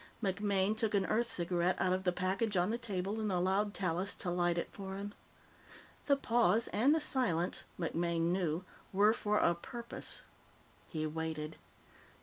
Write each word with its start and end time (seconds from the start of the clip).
MacMaine 0.19 0.75
took 0.75 0.95
an 0.95 1.05
Earth 1.05 1.31
cigarette 1.31 1.75
out 1.77 1.93
of 1.93 2.05
the 2.05 2.11
package 2.11 2.57
on 2.57 2.71
the 2.71 2.79
table 2.79 3.19
and 3.19 3.31
allowed 3.31 3.75
Tallis 3.75 4.15
to 4.15 4.31
light 4.31 4.57
it 4.57 4.69
for 4.71 4.95
him. 4.95 5.13
The 6.07 6.15
pause 6.17 6.67
and 6.69 6.95
the 6.95 6.99
silence, 6.99 7.65
MacMaine 7.79 8.31
knew, 8.31 8.65
were 8.91 9.13
for 9.13 9.37
a 9.37 9.53
purpose. 9.53 10.23
He 10.87 11.05
waited. 11.05 11.57